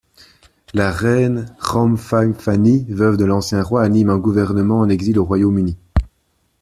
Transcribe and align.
La 0.73 0.91
Reine 0.91 1.45
Ramphaiphanni, 1.59 2.87
veuve 2.89 3.17
de 3.17 3.23
l'ancien 3.25 3.61
Roi, 3.61 3.83
anime 3.83 4.09
un 4.09 4.17
gouvernement 4.17 4.79
en 4.79 4.89
exil 4.89 5.19
au 5.19 5.25
Royaume-Uni. 5.25 5.77